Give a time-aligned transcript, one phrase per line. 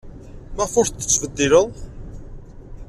[0.55, 1.67] Maɣef ur t-tettbeddileḍ?